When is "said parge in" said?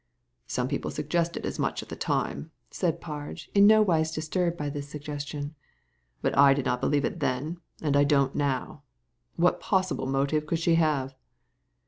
2.71-3.67